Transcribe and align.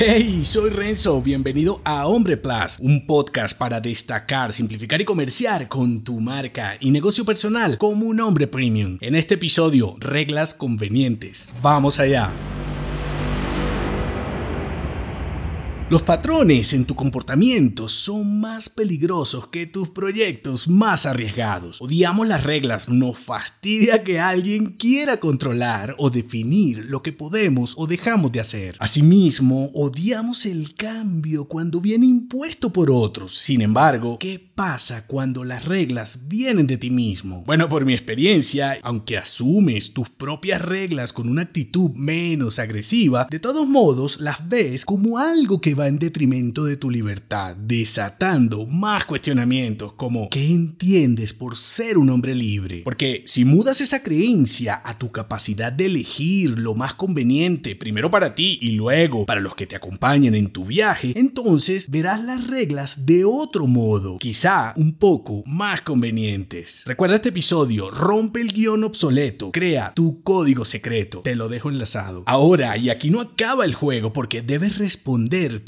Hey, 0.00 0.44
soy 0.44 0.70
Renzo, 0.70 1.20
bienvenido 1.20 1.80
a 1.82 2.06
Hombre 2.06 2.36
Plus, 2.36 2.78
un 2.78 3.04
podcast 3.04 3.58
para 3.58 3.80
destacar, 3.80 4.52
simplificar 4.52 5.00
y 5.00 5.04
comerciar 5.04 5.66
con 5.66 6.04
tu 6.04 6.20
marca 6.20 6.76
y 6.78 6.92
negocio 6.92 7.24
personal 7.24 7.78
como 7.78 8.06
un 8.06 8.20
hombre 8.20 8.46
premium. 8.46 8.98
En 9.00 9.16
este 9.16 9.34
episodio, 9.34 9.96
reglas 9.98 10.54
convenientes. 10.54 11.52
Vamos 11.62 11.98
allá. 11.98 12.30
Los 15.90 16.02
patrones 16.02 16.74
en 16.74 16.84
tu 16.84 16.94
comportamiento 16.94 17.88
son 17.88 18.42
más 18.42 18.68
peligrosos 18.68 19.46
que 19.46 19.66
tus 19.66 19.88
proyectos 19.88 20.68
más 20.68 21.06
arriesgados. 21.06 21.80
Odiamos 21.80 22.28
las 22.28 22.44
reglas, 22.44 22.90
nos 22.90 23.18
fastidia 23.18 24.04
que 24.04 24.20
alguien 24.20 24.76
quiera 24.76 25.18
controlar 25.18 25.94
o 25.96 26.10
definir 26.10 26.84
lo 26.84 27.02
que 27.02 27.14
podemos 27.14 27.72
o 27.78 27.86
dejamos 27.86 28.32
de 28.32 28.40
hacer. 28.40 28.76
Asimismo, 28.80 29.70
odiamos 29.72 30.44
el 30.44 30.74
cambio 30.74 31.46
cuando 31.46 31.80
viene 31.80 32.04
impuesto 32.04 32.70
por 32.70 32.90
otros. 32.90 33.32
Sin 33.32 33.62
embargo, 33.62 34.18
¿qué 34.18 34.38
pasa 34.54 35.06
cuando 35.06 35.42
las 35.42 35.64
reglas 35.64 36.28
vienen 36.28 36.66
de 36.66 36.76
ti 36.76 36.90
mismo? 36.90 37.44
Bueno, 37.46 37.70
por 37.70 37.86
mi 37.86 37.94
experiencia, 37.94 38.78
aunque 38.82 39.16
asumes 39.16 39.94
tus 39.94 40.10
propias 40.10 40.60
reglas 40.60 41.14
con 41.14 41.30
una 41.30 41.42
actitud 41.42 41.92
menos 41.92 42.58
agresiva, 42.58 43.26
de 43.30 43.40
todos 43.40 43.66
modos 43.66 44.20
las 44.20 44.46
ves 44.46 44.84
como 44.84 45.16
algo 45.16 45.62
que 45.62 45.77
va 45.78 45.86
en 45.86 45.98
detrimento 45.98 46.64
de 46.64 46.76
tu 46.76 46.90
libertad, 46.90 47.54
desatando 47.56 48.66
más 48.66 49.04
cuestionamientos 49.04 49.92
como 49.92 50.28
¿qué 50.28 50.50
entiendes 50.50 51.32
por 51.32 51.56
ser 51.56 51.98
un 51.98 52.10
hombre 52.10 52.34
libre? 52.34 52.82
Porque 52.84 53.22
si 53.26 53.44
mudas 53.44 53.80
esa 53.80 54.02
creencia 54.02 54.82
a 54.84 54.98
tu 54.98 55.12
capacidad 55.12 55.72
de 55.72 55.86
elegir 55.86 56.58
lo 56.58 56.74
más 56.74 56.94
conveniente, 56.94 57.76
primero 57.76 58.10
para 58.10 58.34
ti 58.34 58.58
y 58.60 58.72
luego 58.72 59.26
para 59.26 59.40
los 59.40 59.54
que 59.54 59.66
te 59.66 59.76
acompañan 59.76 60.34
en 60.34 60.48
tu 60.48 60.64
viaje, 60.64 61.12
entonces 61.14 61.88
verás 61.88 62.24
las 62.24 62.46
reglas 62.48 63.06
de 63.06 63.24
otro 63.24 63.66
modo, 63.66 64.18
quizá 64.18 64.72
un 64.76 64.94
poco 64.94 65.44
más 65.46 65.82
convenientes. 65.82 66.82
Recuerda 66.86 67.16
este 67.16 67.28
episodio, 67.28 67.90
rompe 67.90 68.40
el 68.40 68.52
guion 68.52 68.82
obsoleto, 68.82 69.52
crea 69.52 69.92
tu 69.94 70.22
código 70.22 70.64
secreto, 70.64 71.20
te 71.20 71.36
lo 71.36 71.48
dejo 71.48 71.68
enlazado. 71.68 72.24
Ahora, 72.26 72.76
y 72.76 72.90
aquí 72.90 73.10
no 73.10 73.20
acaba 73.20 73.64
el 73.64 73.74
juego 73.74 74.12
porque 74.12 74.42
debes 74.42 74.78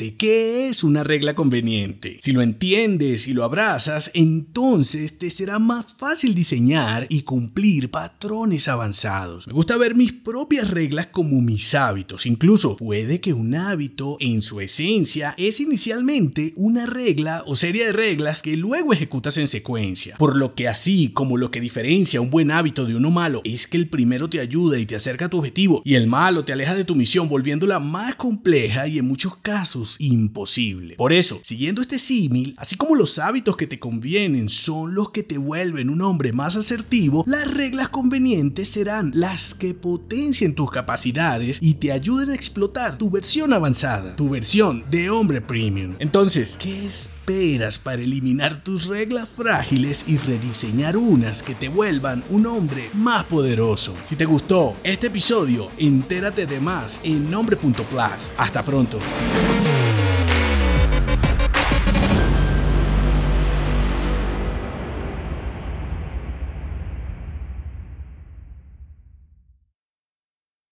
qué 0.08 0.68
es 0.68 0.82
una 0.82 1.04
regla 1.04 1.34
conveniente. 1.34 2.16
Si 2.20 2.32
lo 2.32 2.42
entiendes 2.42 3.28
y 3.28 3.34
lo 3.34 3.44
abrazas, 3.44 4.10
entonces 4.14 5.18
te 5.18 5.30
será 5.30 5.58
más 5.58 5.94
fácil 5.98 6.34
diseñar 6.34 7.06
y 7.10 7.22
cumplir 7.22 7.90
patrones 7.90 8.68
avanzados. 8.68 9.46
Me 9.46 9.52
gusta 9.52 9.76
ver 9.76 9.94
mis 9.94 10.12
propias 10.12 10.70
reglas 10.70 11.08
como 11.08 11.40
mis 11.40 11.74
hábitos. 11.74 12.26
Incluso 12.26 12.76
puede 12.76 13.20
que 13.20 13.32
un 13.32 13.54
hábito 13.54 14.16
en 14.20 14.40
su 14.40 14.60
esencia 14.60 15.34
es 15.36 15.60
inicialmente 15.60 16.54
una 16.56 16.86
regla 16.86 17.44
o 17.46 17.56
serie 17.56 17.86
de 17.86 17.92
reglas 17.92 18.42
que 18.42 18.56
luego 18.56 18.92
ejecutas 18.92 19.36
en 19.36 19.46
secuencia. 19.46 20.16
Por 20.16 20.36
lo 20.36 20.54
que 20.54 20.68
así 20.68 21.10
como 21.12 21.36
lo 21.36 21.50
que 21.50 21.60
diferencia 21.60 22.20
un 22.20 22.30
buen 22.30 22.50
hábito 22.50 22.86
de 22.86 22.96
uno 22.96 23.10
malo 23.10 23.42
es 23.44 23.66
que 23.66 23.76
el 23.76 23.88
primero 23.88 24.30
te 24.30 24.40
ayuda 24.40 24.78
y 24.78 24.86
te 24.86 24.96
acerca 24.96 25.26
a 25.26 25.28
tu 25.28 25.38
objetivo 25.38 25.82
y 25.84 25.94
el 25.94 26.06
malo 26.06 26.44
te 26.44 26.52
aleja 26.52 26.74
de 26.74 26.84
tu 26.84 26.94
misión 26.94 27.28
volviéndola 27.28 27.78
más 27.78 28.14
compleja 28.14 28.88
y 28.88 28.98
en 28.98 29.06
muchos 29.06 29.36
casos 29.36 29.89
imposible. 29.98 30.94
Por 30.96 31.12
eso, 31.12 31.40
siguiendo 31.42 31.82
este 31.82 31.98
símil, 31.98 32.54
así 32.56 32.76
como 32.76 32.94
los 32.94 33.18
hábitos 33.18 33.56
que 33.56 33.66
te 33.66 33.78
convienen 33.78 34.48
son 34.48 34.94
los 34.94 35.10
que 35.10 35.22
te 35.22 35.38
vuelven 35.38 35.90
un 35.90 36.02
hombre 36.02 36.32
más 36.32 36.56
asertivo, 36.56 37.24
las 37.26 37.52
reglas 37.52 37.88
convenientes 37.88 38.68
serán 38.68 39.12
las 39.14 39.54
que 39.54 39.74
potencien 39.74 40.54
tus 40.54 40.70
capacidades 40.70 41.58
y 41.60 41.74
te 41.74 41.92
ayuden 41.92 42.30
a 42.30 42.34
explotar 42.34 42.98
tu 42.98 43.10
versión 43.10 43.52
avanzada, 43.52 44.16
tu 44.16 44.30
versión 44.30 44.84
de 44.90 45.10
hombre 45.10 45.40
premium. 45.40 45.96
Entonces, 45.98 46.56
¿qué 46.60 46.86
esperas 46.86 47.78
para 47.78 48.02
eliminar 48.02 48.62
tus 48.62 48.86
reglas 48.86 49.28
frágiles 49.28 50.04
y 50.06 50.18
rediseñar 50.18 50.96
unas 50.96 51.42
que 51.42 51.54
te 51.54 51.68
vuelvan 51.68 52.22
un 52.30 52.46
hombre 52.46 52.90
más 52.94 53.24
poderoso? 53.24 53.94
Si 54.08 54.16
te 54.16 54.24
gustó 54.24 54.76
este 54.84 55.08
episodio, 55.08 55.68
entérate 55.78 56.46
de 56.46 56.60
más 56.60 57.00
en 57.04 57.30
nombre.plus. 57.30 58.34
Hasta 58.36 58.64
pronto. 58.64 58.98